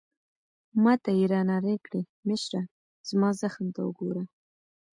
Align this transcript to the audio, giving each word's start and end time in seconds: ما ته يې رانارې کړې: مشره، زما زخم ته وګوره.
ما 0.83 0.93
ته 1.03 1.09
يې 1.17 1.25
رانارې 1.33 1.75
کړې: 1.85 2.01
مشره، 2.27 2.61
زما 3.09 3.29
زخم 3.41 3.65
ته 3.75 3.81
وګوره. 3.87 4.23